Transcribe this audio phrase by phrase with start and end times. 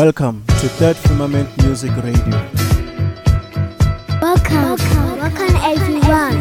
[0.00, 2.30] Welcome to Third Firmament Music Radio.
[4.22, 6.40] Welcome, welcome, welcome everyone.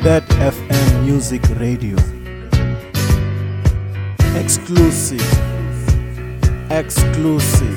[0.00, 1.96] Third FM Music Radio.
[4.34, 5.20] Exclusive,
[6.70, 7.76] exclusive.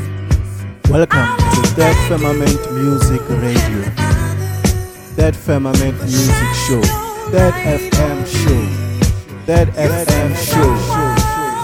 [0.89, 3.83] Welcome to Third Firmament Music Radio.
[5.17, 6.81] Third Firmament Music Show.
[7.29, 8.61] Third FM Show.
[9.45, 10.65] Third FM Show.
[10.65, 11.14] Third FM show.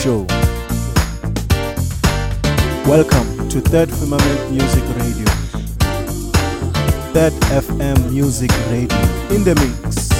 [0.00, 0.24] Show.
[2.88, 5.26] Welcome to Third Firmament Music Radio.
[7.12, 8.96] Third FM Music Radio.
[9.28, 10.10] In the mix.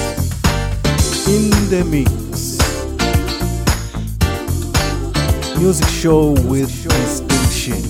[1.27, 2.59] In the mix.
[5.59, 7.81] Music show with distinction.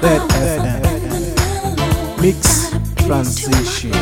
[0.00, 0.82] Third FM.
[2.22, 2.70] Mix
[3.08, 3.92] transition.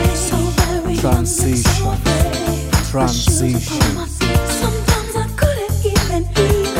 [0.98, 2.09] Transition
[2.90, 3.78] transition.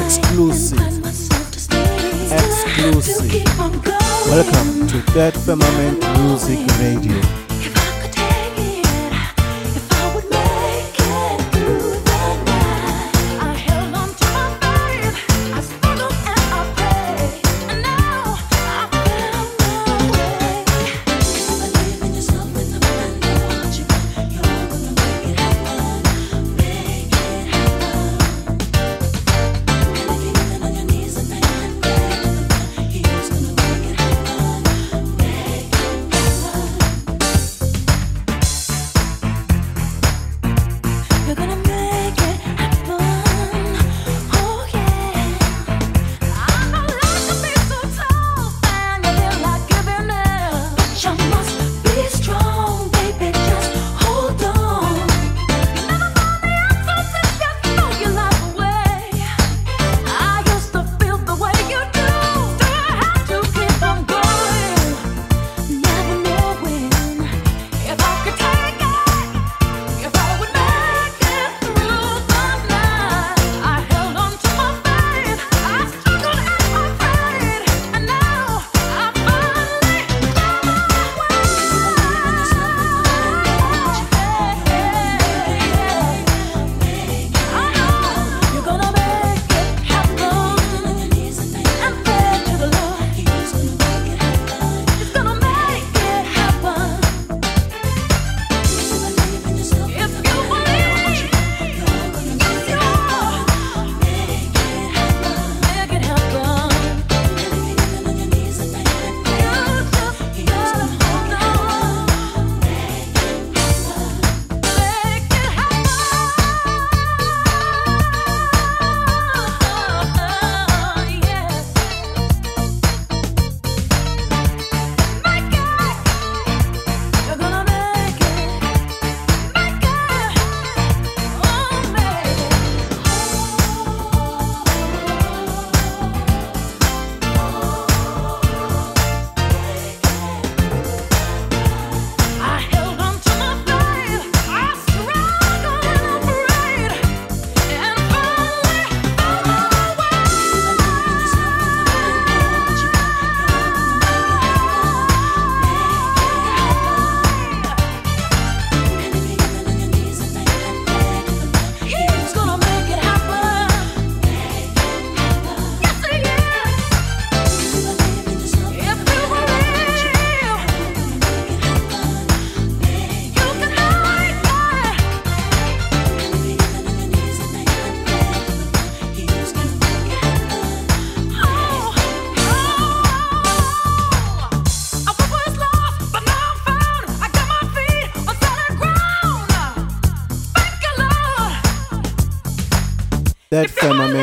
[0.05, 0.81] Exclusive.
[2.33, 3.45] Exclusive.
[4.27, 7.50] Welcome to Third Firmament Music Radio.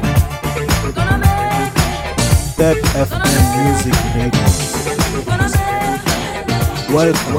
[0.93, 2.19] Gonna make it,
[2.57, 4.47] Third FM Music Radio.
[5.25, 6.07] gonna make
[6.87, 6.93] it.
[6.93, 7.30] Welcome,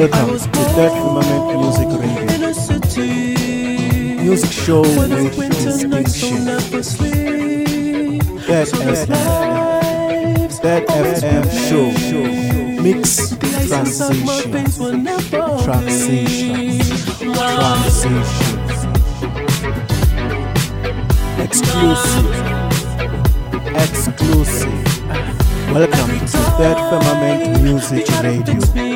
[0.00, 2.22] Welcome to Third Firmament Music Radio.
[2.34, 6.48] in a city Music show with winter nights don't distinction.
[6.48, 8.22] ever sleep.
[8.46, 11.92] That So this FM, that FM show.
[12.82, 15.04] Mix The ice inside my veins will
[15.64, 16.80] transition.
[17.12, 17.34] Transition.
[17.34, 18.56] Transition.
[21.44, 22.28] Exclusive.
[23.76, 24.80] Exclusive.
[25.74, 28.89] Welcome to Third Firmament Music Radio.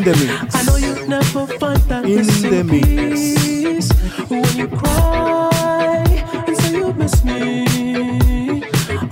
[0.00, 0.54] In the mix.
[0.54, 3.92] I know you'd never find that In the mix.
[4.30, 7.66] when you cry and say you miss me.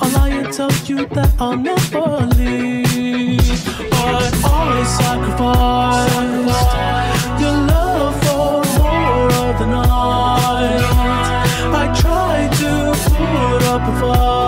[0.01, 3.37] I'll lie and tell you that I'll never leave,
[3.91, 6.15] but always sacrifice
[7.39, 10.85] your love for more of the night.
[11.81, 12.71] I try to
[13.13, 14.48] put up a fight,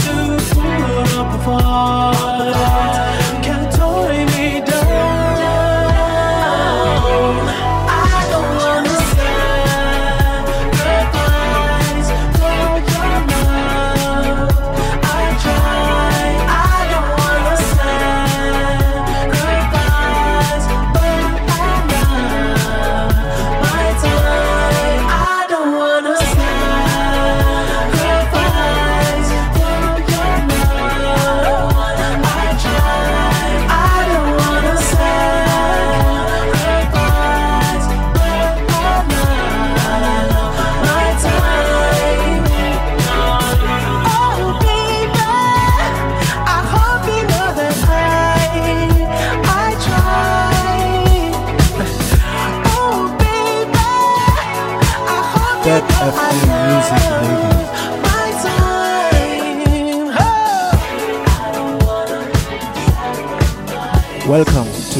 [1.43, 3.10] to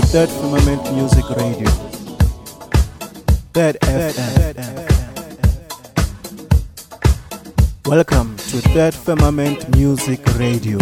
[0.01, 1.69] to Third Firmament Music Radio.
[3.53, 4.87] Third FM.
[7.85, 10.77] Welcome to Third Firmament Music Radio.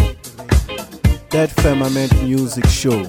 [1.29, 3.03] Third Firmament Music Show.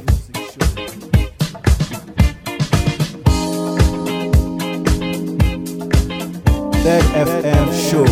[6.82, 8.06] Third FM Show.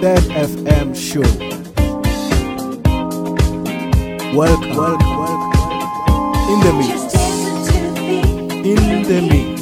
[0.00, 1.51] Third FM Show.
[4.34, 5.52] Welcome, welcome, welcome.
[6.48, 7.14] In the mix,
[8.64, 9.52] in the mix.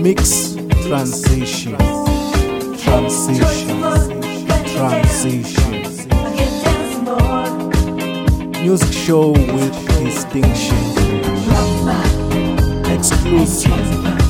[0.00, 0.54] Mix
[0.88, 1.76] transition,
[2.76, 3.78] transition,
[4.74, 5.72] transition.
[8.60, 10.76] Music show with distinction.
[12.90, 14.27] Exclusive, exclusive.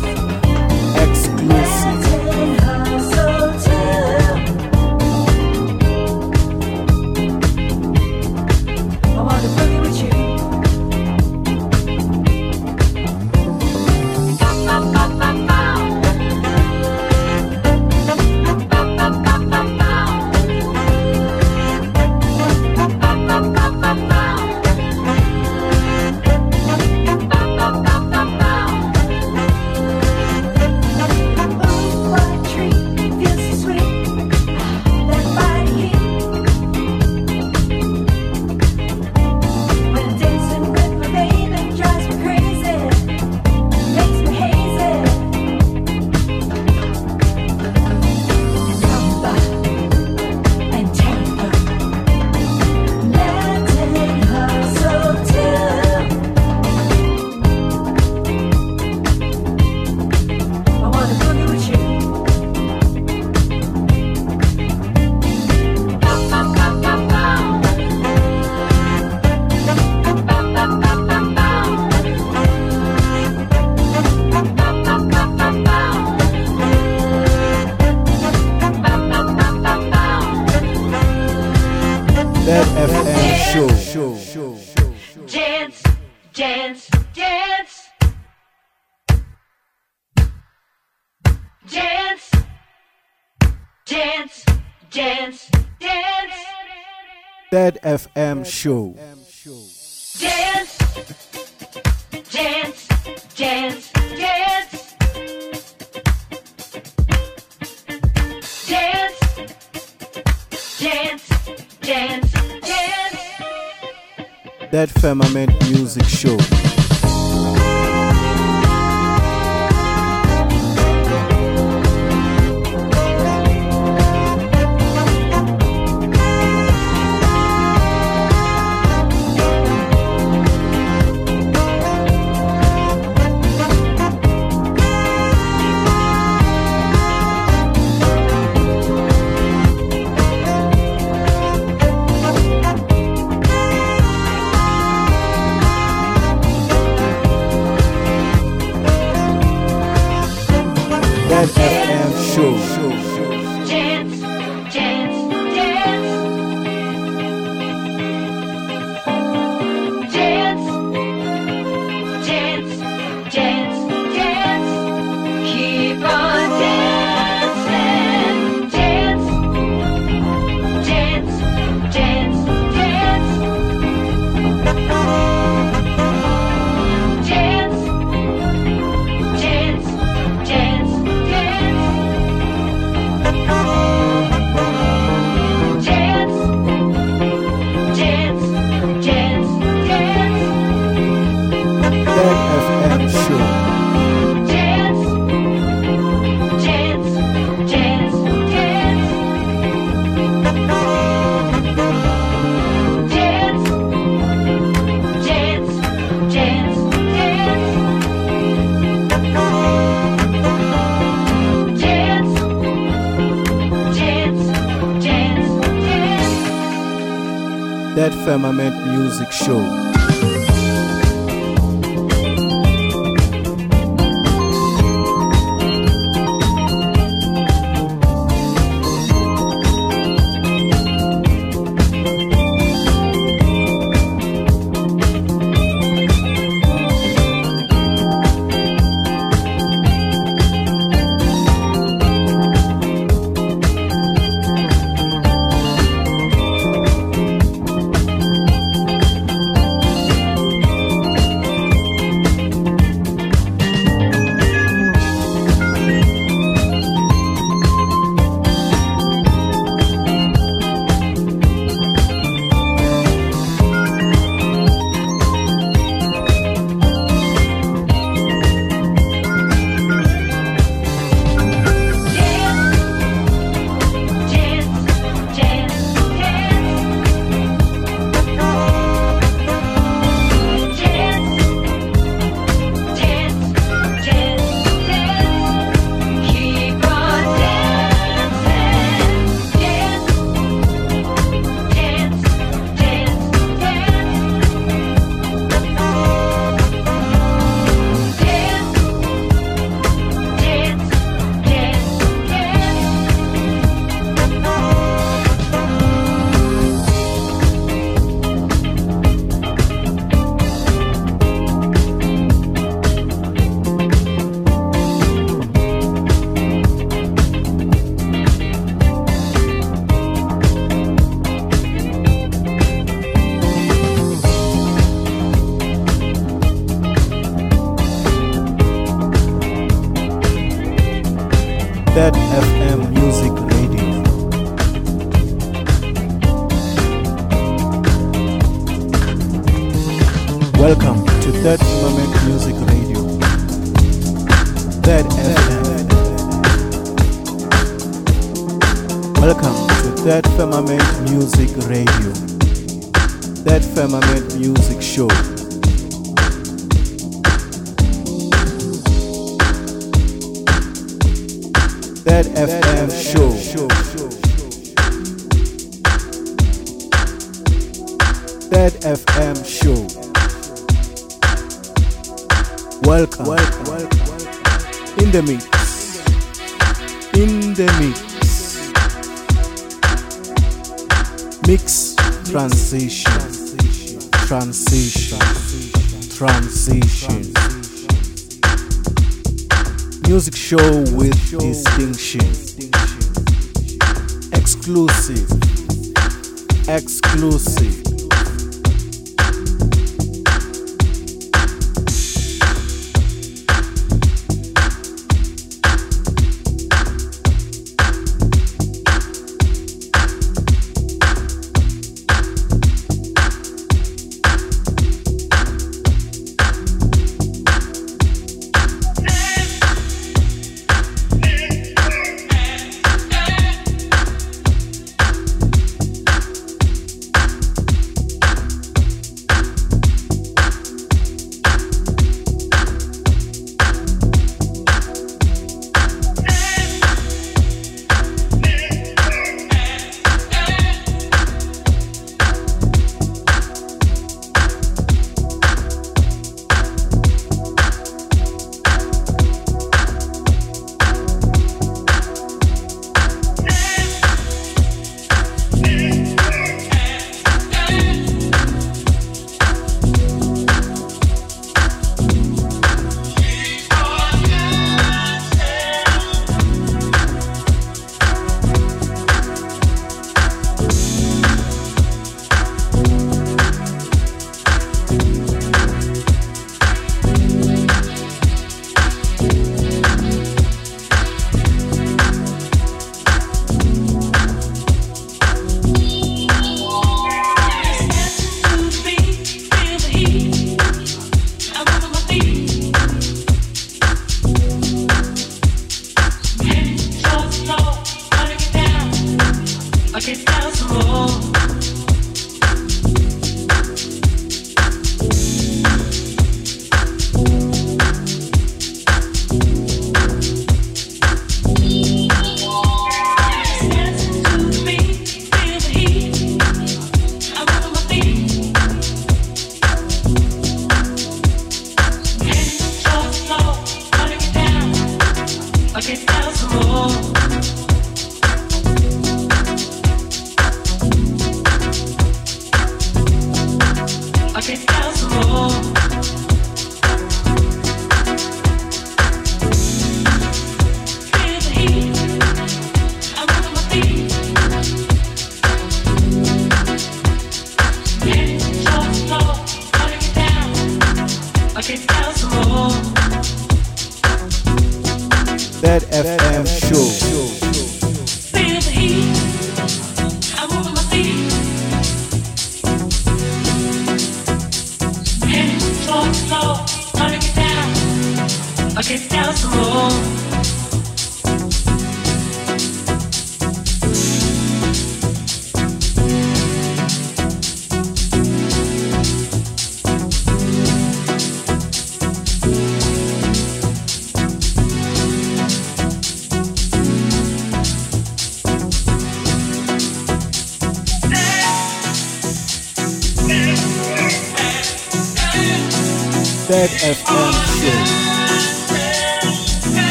[218.29, 218.45] FM.
[218.45, 218.58] I'm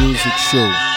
[0.00, 0.89] Music Show.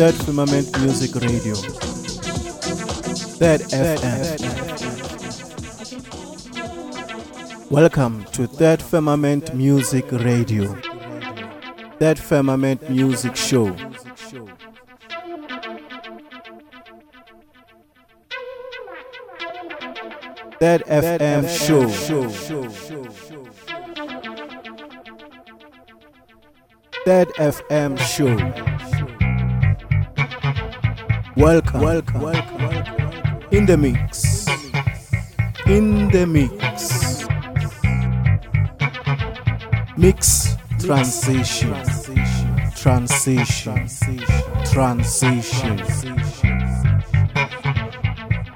[0.00, 1.54] Third Firmament Music Radio.
[3.36, 4.40] Third FM.
[7.70, 10.74] Welcome to Third Firmament Music Radio.
[11.98, 13.76] Third Firmament Music Show.
[20.58, 21.86] Third FM Show.
[27.04, 28.79] Third FM Show.
[31.40, 31.80] Welcome.
[31.80, 32.20] Welcome.
[32.20, 33.48] Welcome.
[33.50, 34.46] In the mix.
[35.64, 37.24] In the mix.
[39.96, 41.74] Mix transition.
[42.76, 43.88] Transition.
[44.66, 45.80] Transition.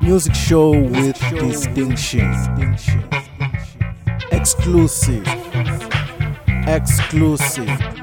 [0.03, 2.35] Music show with distinction.
[4.31, 5.27] Exclusive.
[6.67, 7.94] Exclusive.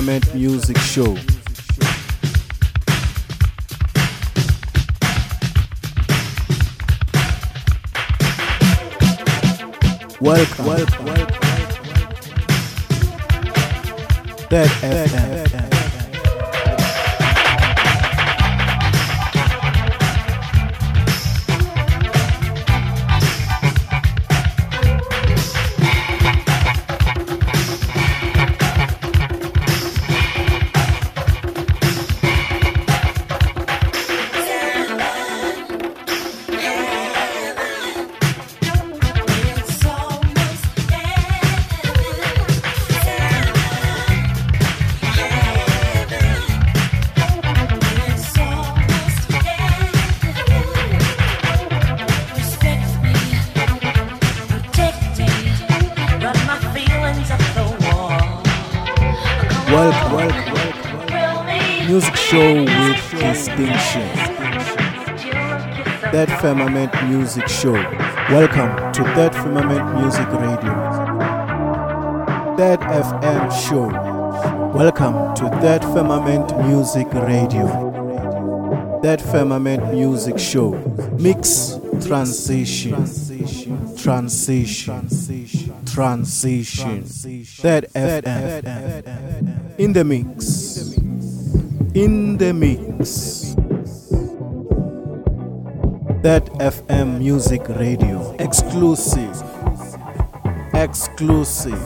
[0.00, 1.14] Firmament Music Show.
[10.18, 10.64] Welcome.
[10.64, 11.04] welcome.
[11.04, 11.40] welcome.
[14.48, 14.70] Dead
[67.30, 67.74] Music Show.
[67.74, 70.74] Welcome to Third Firmament Music Radio.
[72.56, 73.86] Third FM Show.
[74.74, 77.68] Welcome to Third Firmament Music Radio.
[79.00, 80.72] Third Firmament Music Show.
[81.20, 82.94] Mix transition.
[82.94, 83.96] Transition.
[83.96, 85.84] Transition.
[85.84, 87.04] Transition.
[87.04, 89.78] Third FM.
[89.78, 90.96] In the mix.
[91.94, 93.39] In the mix
[96.22, 98.36] that FM Music Radio.
[98.38, 99.42] Exclusive.
[100.74, 101.82] Exclusive.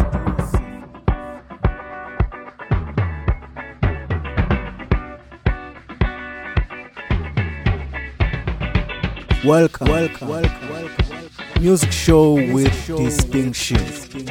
[9.44, 9.88] Welcome.
[9.88, 10.28] Welcome.
[10.28, 10.68] Welcome.
[10.68, 11.30] Welcome.
[11.60, 14.23] Music show with distinction.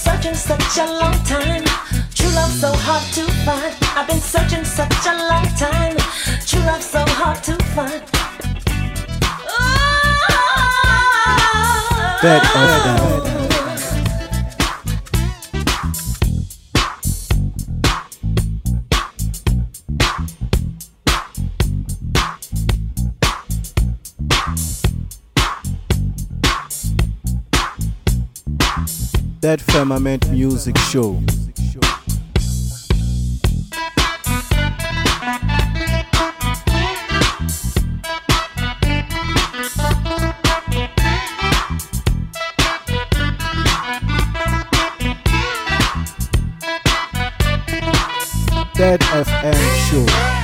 [0.00, 1.64] Searching such a long time.
[2.14, 3.74] True love so hard to find.
[3.96, 5.96] I've been searching such a long time.
[6.46, 8.02] True love so hard to find.
[9.48, 9.90] Oh.
[12.22, 13.39] Bad FM.
[29.40, 31.18] Third Firmament Music Show.
[48.74, 49.56] Third FM
[49.88, 50.39] Show.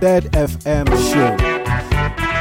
[0.00, 2.40] Third FM Show.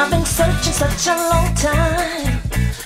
[0.00, 2.40] I've been searching such a long time.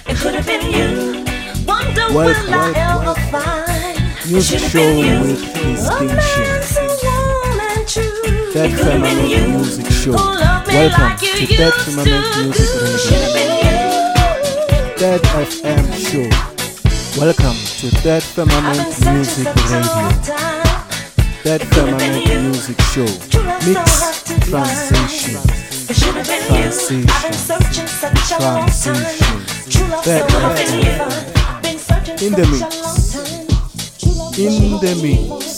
[0.06, 1.24] It could have been you.
[1.66, 3.98] Wonder will I ever find?
[4.24, 5.20] It Music should have show been you.
[5.20, 6.81] with distinction.
[8.52, 8.68] So warm and true.
[8.68, 9.56] That It could have been Firmament.
[9.56, 10.12] Music Show.
[10.12, 12.68] Who loved me Welcome to used Firmament Music.
[12.82, 12.96] Radio.
[12.98, 13.78] Should have been you.
[15.00, 16.28] Third FM Show.
[17.20, 20.62] Welcome to been Firmament Music such a long Radio.
[21.44, 23.08] Third Firmament Music Show.
[23.64, 23.80] Mix
[24.50, 25.40] transition.
[25.88, 27.06] It should have been you.
[27.08, 29.44] I've been searching such a long time.
[29.72, 30.98] True love That so hard to FM.
[31.00, 31.62] find.
[31.62, 32.60] Been searching In the mix.
[32.60, 33.46] a long time.
[33.98, 35.51] True love so In the mix.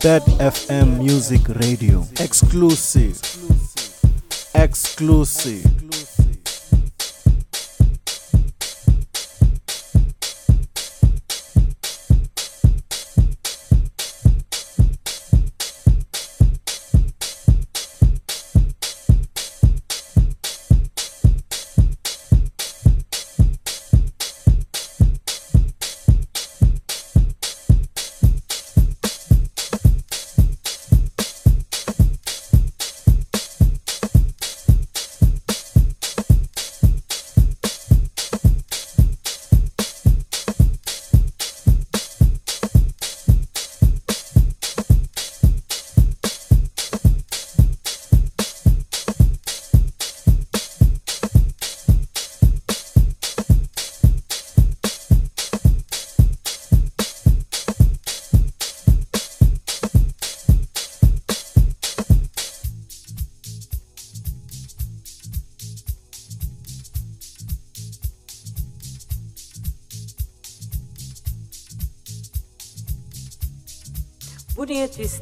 [0.00, 2.06] Third FM Music Radio.
[2.18, 3.20] Exclusive.
[4.54, 5.79] Exclusive.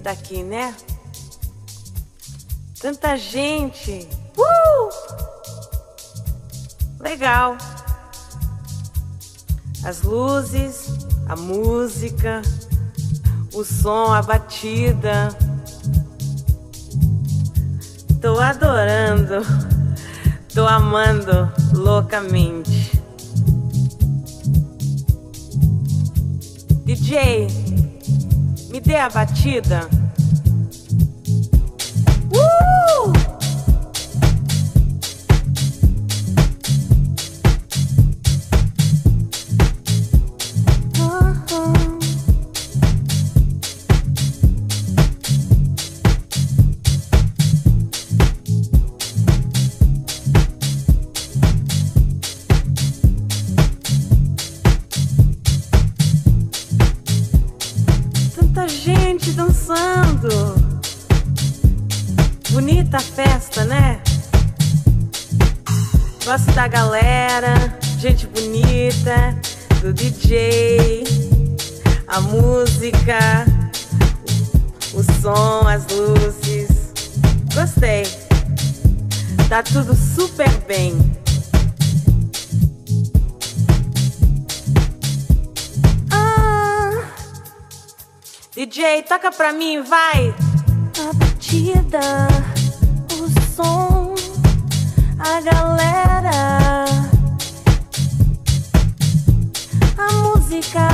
[0.09, 0.75] tá aqui, né?
[2.81, 4.09] Tanta gente.
[4.39, 4.89] Uh!
[6.99, 7.59] Legal.
[9.85, 10.89] As luzes,
[11.29, 12.41] a música,
[13.53, 15.29] o som, a batida.
[18.23, 19.43] Tô adorando.
[20.55, 22.99] Tô amando loucamente.
[26.87, 27.47] DJ,
[28.71, 29.98] me dê a batida.
[89.39, 90.35] pra mim, vai!
[90.99, 92.01] A batida,
[93.13, 94.15] o som,
[95.17, 96.85] a galera,
[99.97, 100.88] a música.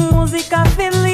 [0.00, 1.09] música feliz.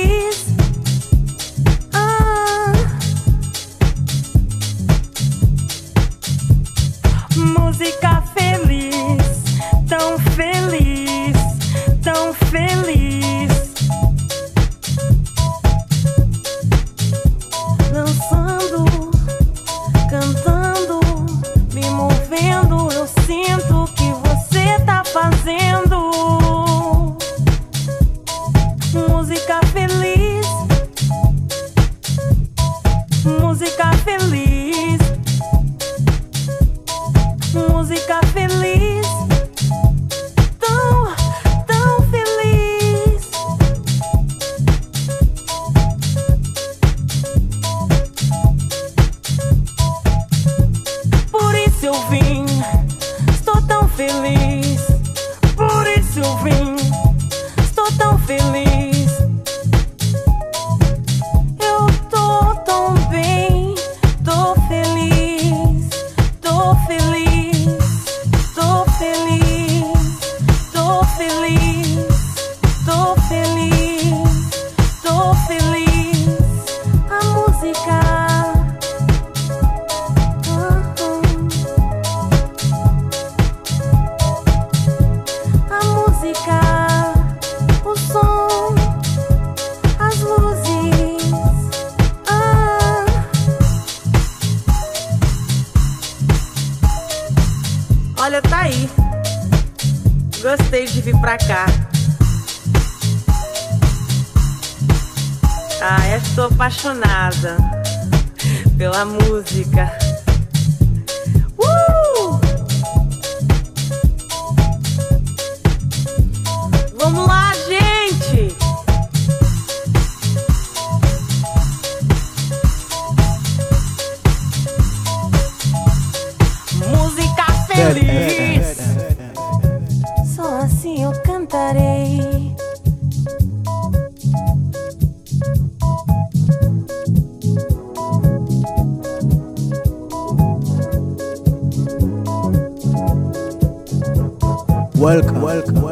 [145.06, 145.85] welcome, welcome.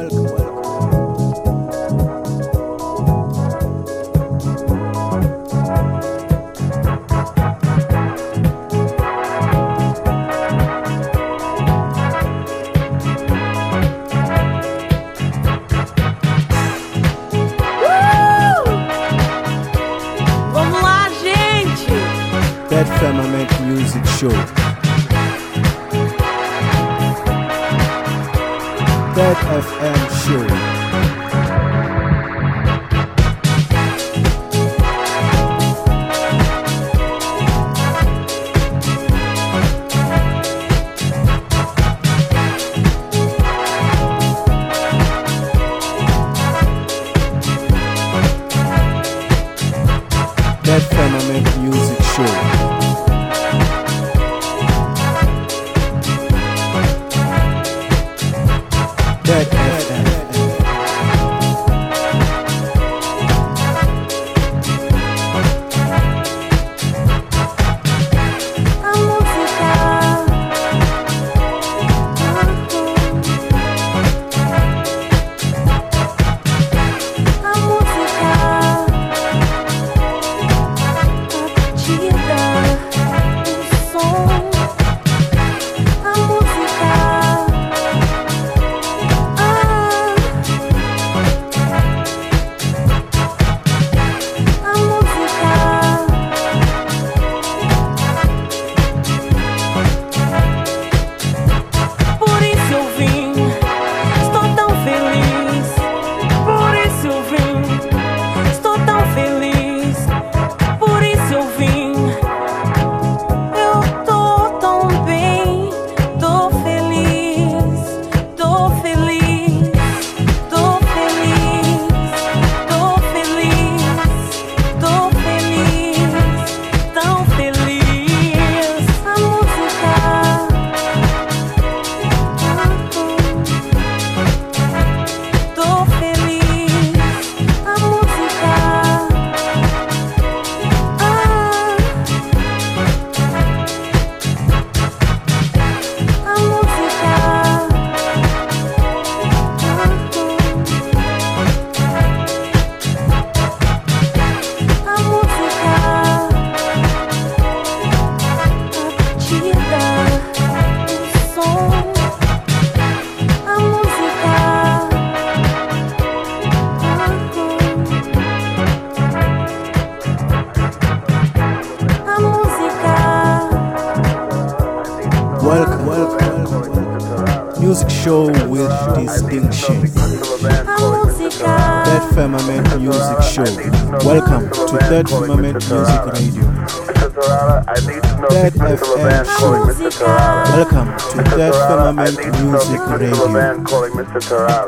[192.04, 193.16] Firmament Music Radio.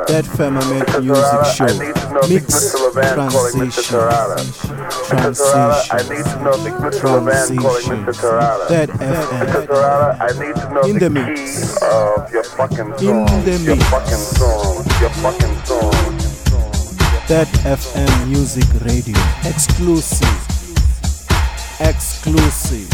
[0.06, 1.68] Third Firmament Music Show.
[2.28, 2.72] Mix
[3.12, 4.00] transition.
[5.04, 5.70] Transition.
[6.92, 7.98] Transition.
[8.68, 9.44] Third FM.
[10.88, 11.76] In the mix.
[13.02, 13.80] In the mix.
[17.26, 19.18] Third FM Music Radio.
[19.44, 20.38] Exclusive.
[21.80, 22.85] Exclusive.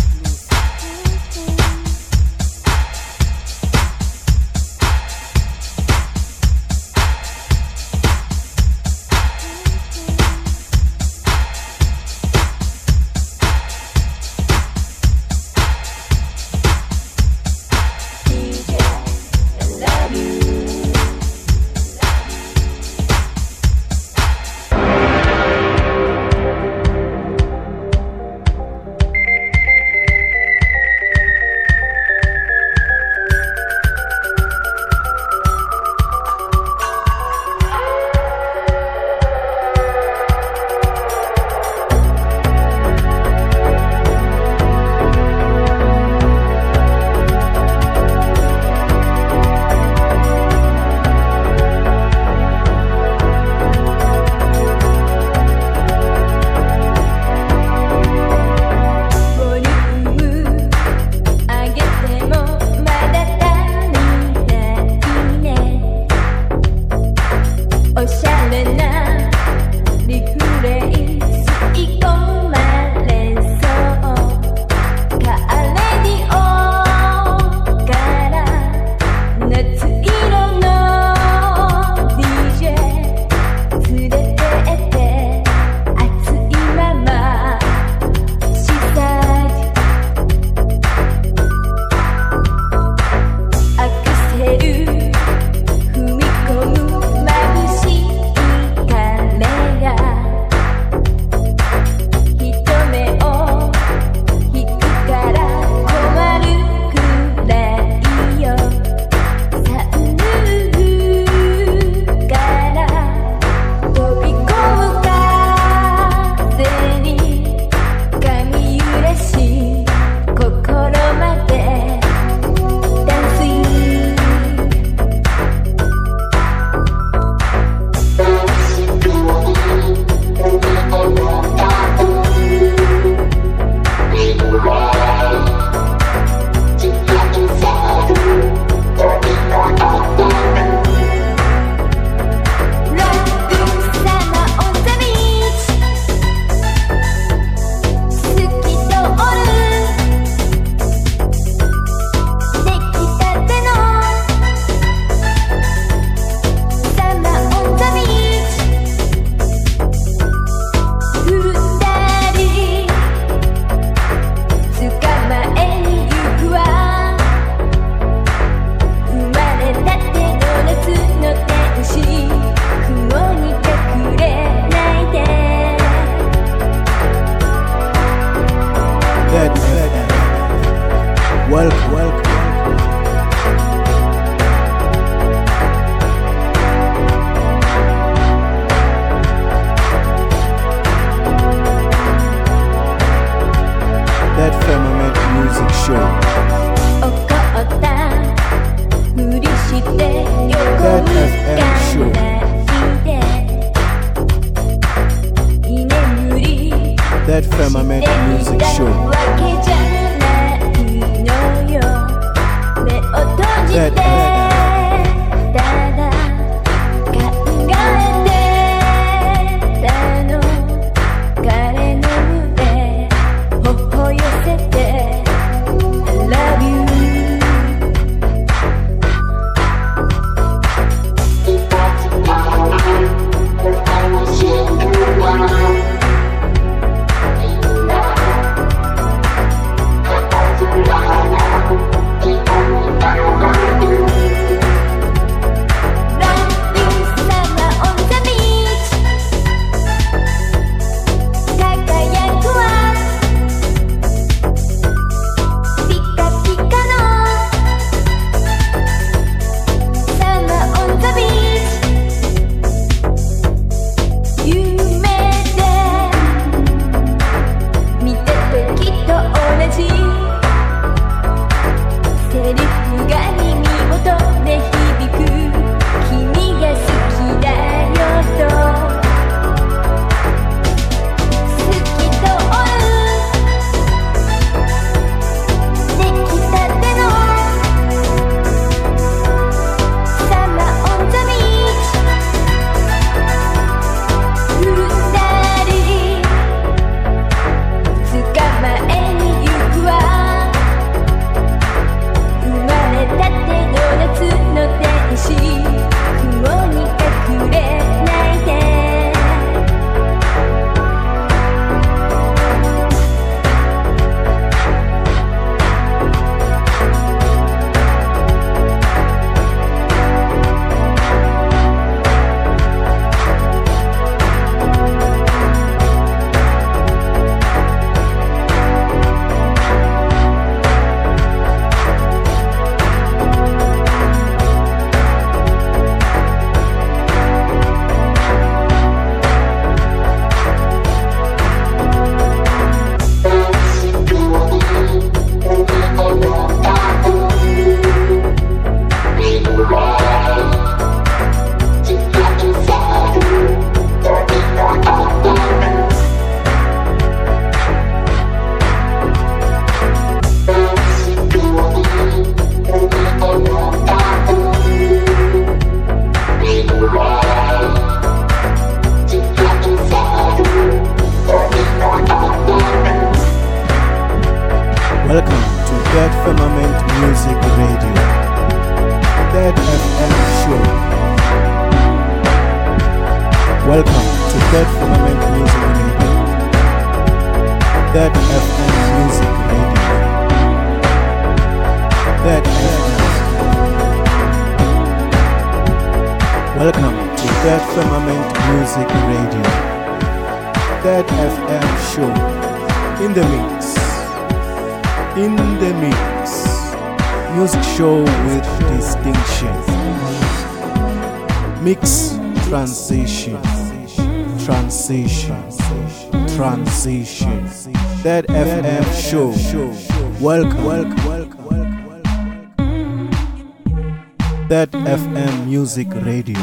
[425.62, 426.40] Music radio.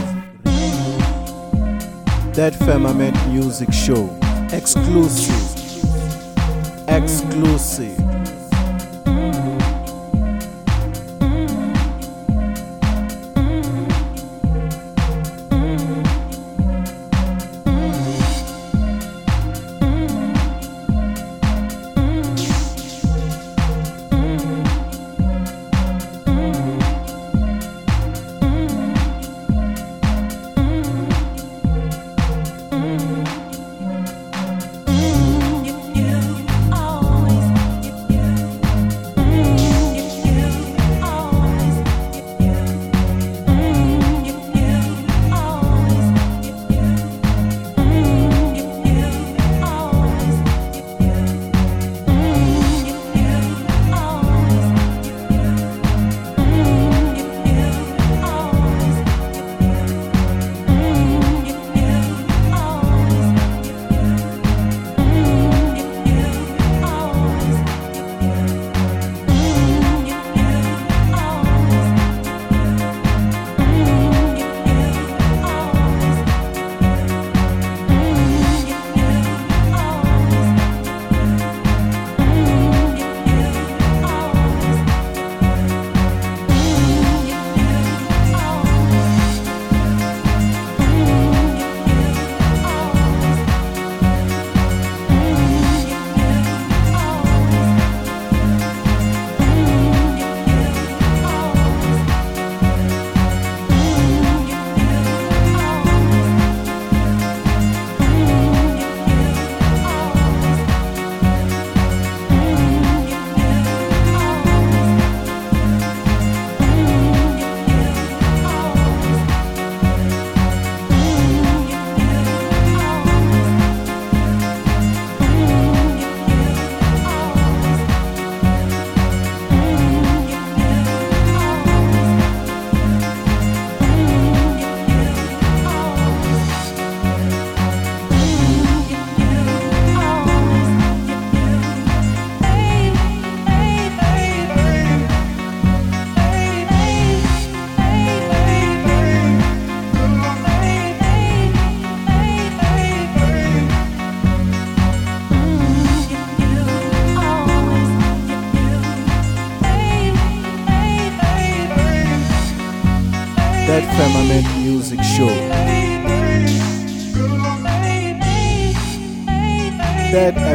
[2.32, 4.18] Third firmament music show.
[4.54, 5.36] Exclusive.
[6.88, 8.09] Exclusive.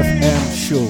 [0.05, 0.87] FM show.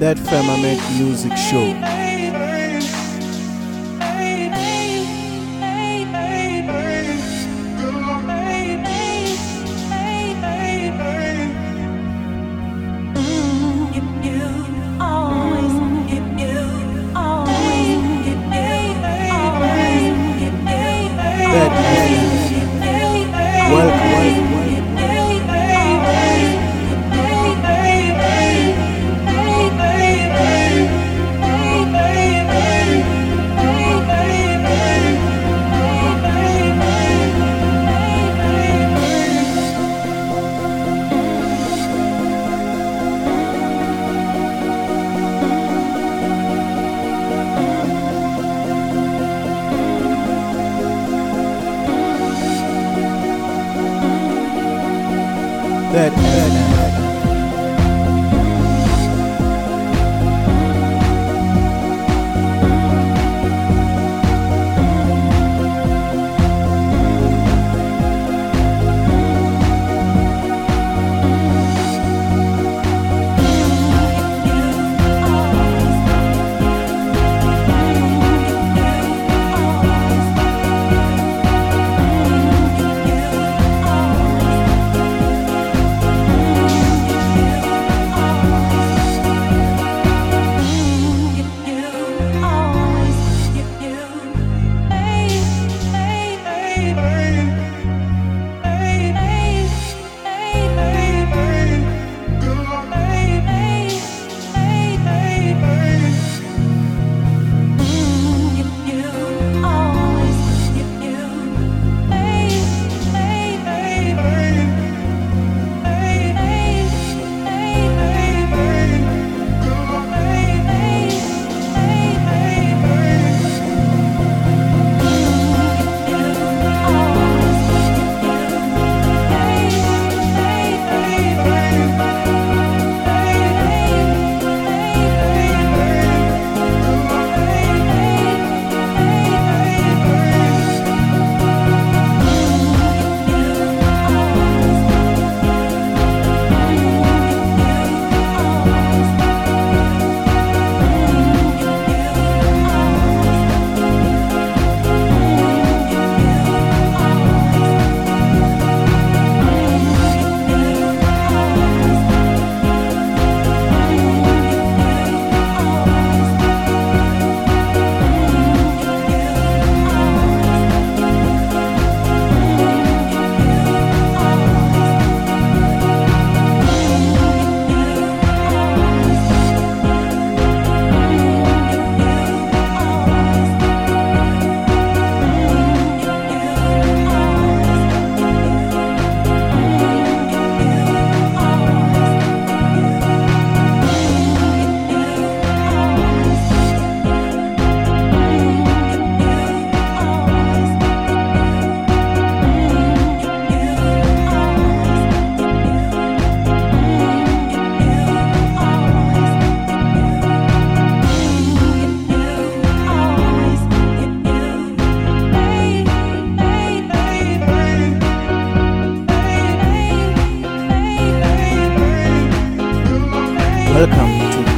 [0.00, 0.56] That Fema
[0.98, 1.91] Music Show.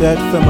[0.05, 0.44] that familiar.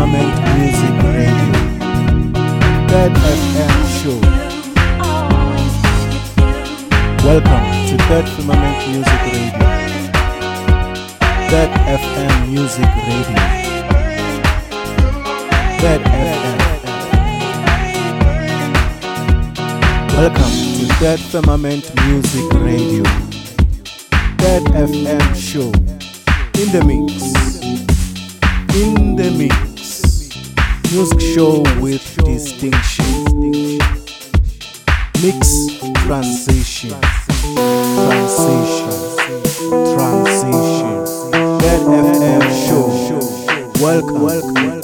[43.85, 44.81] welcome, welcome, welcome.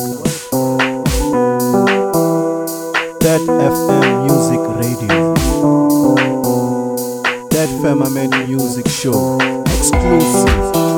[3.21, 5.35] Third FM Music Radio.
[7.49, 9.39] Third Firmament Music Show.
[9.65, 10.90] Exclusive.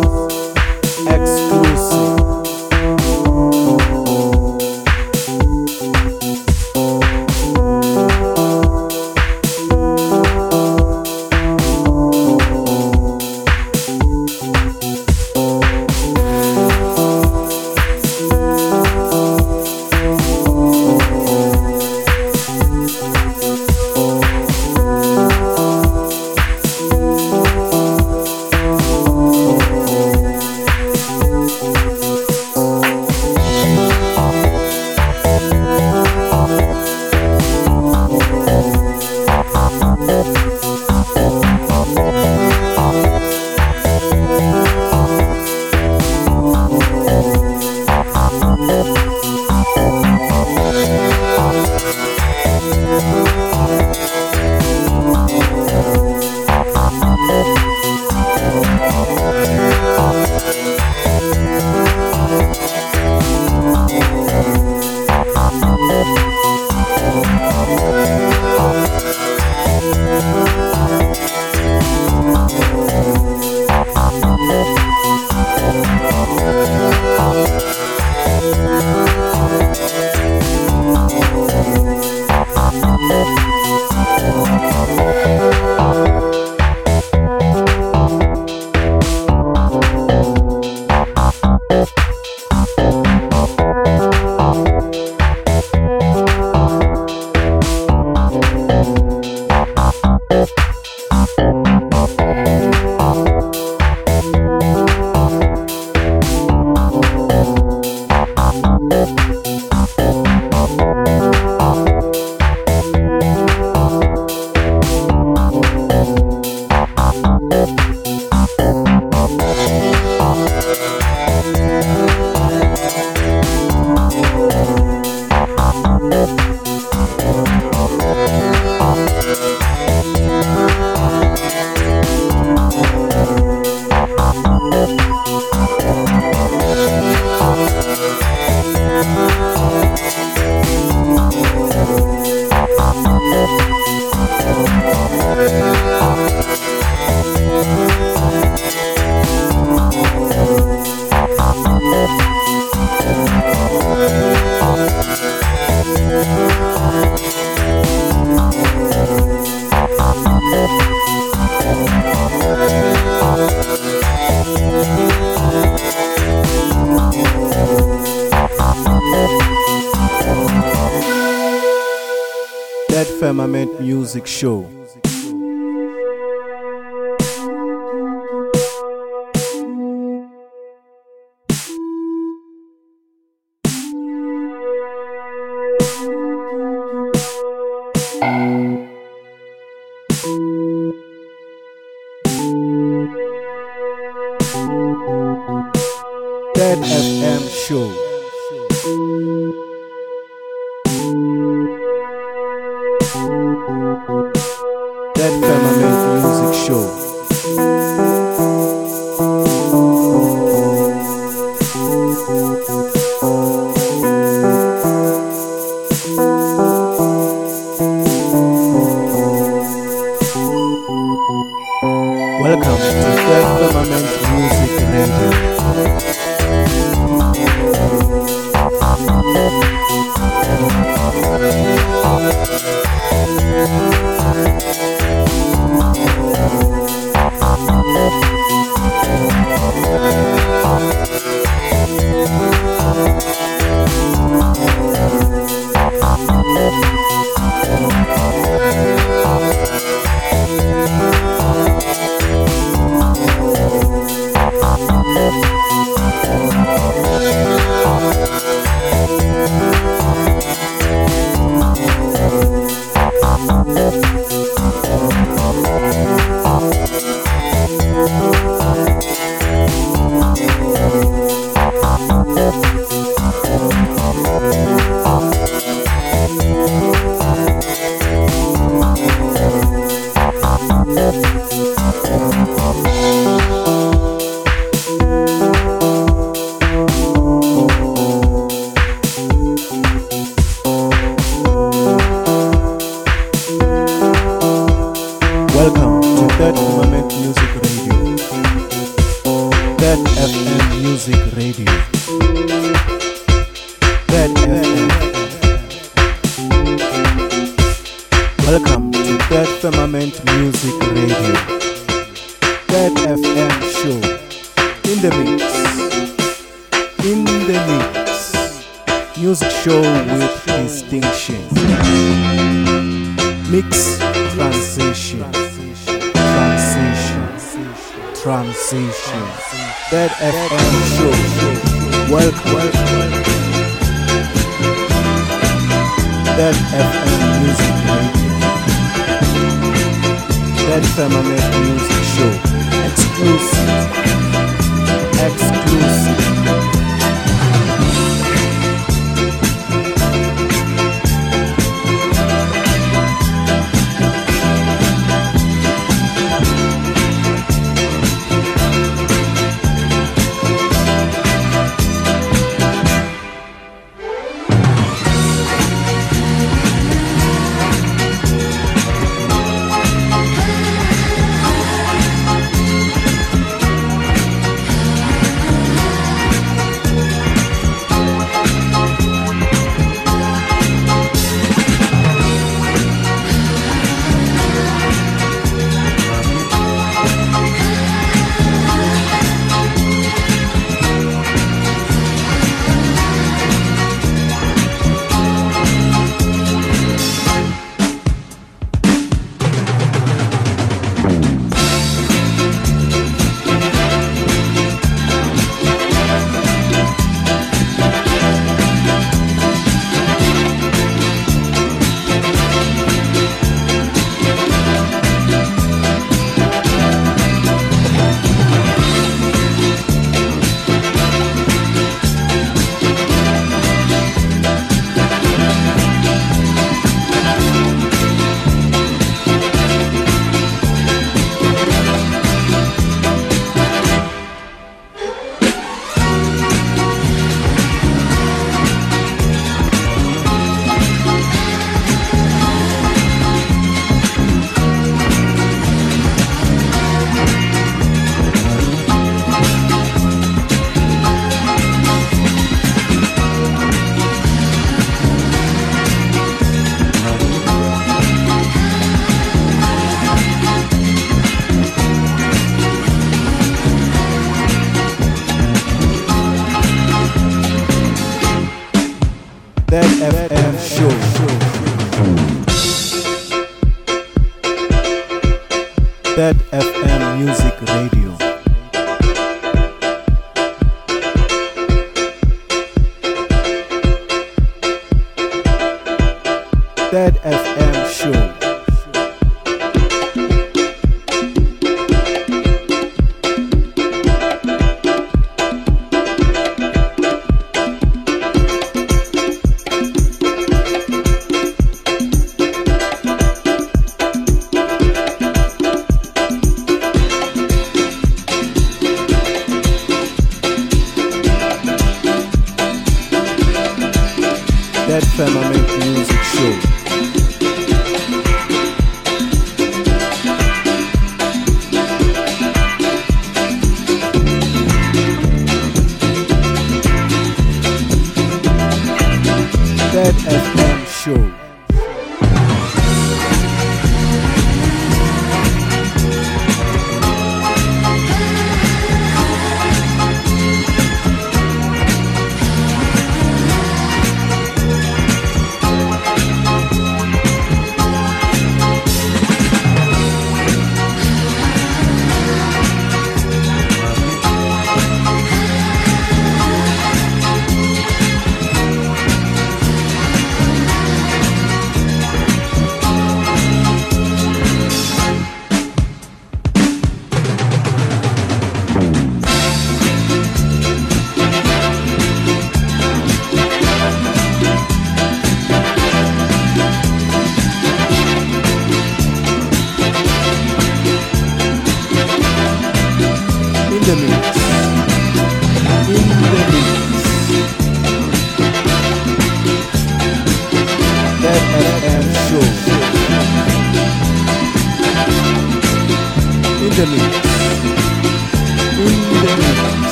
[263.83, 264.12] Welcome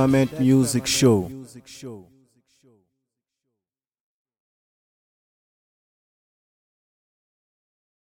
[0.00, 1.28] Firmament Music Show.